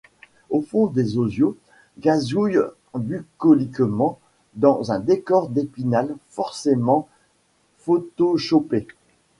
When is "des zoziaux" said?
0.87-1.55